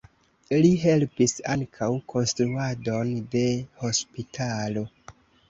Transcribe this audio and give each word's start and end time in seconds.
Li 0.61 0.69
helpis 0.83 1.35
ankaŭ 1.55 1.89
konstruadon 2.13 3.13
de 3.37 3.45
hospitalo. 3.85 4.87